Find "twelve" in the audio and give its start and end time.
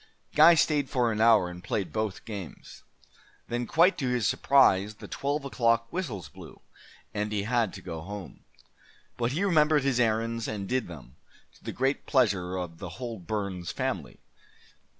5.07-5.45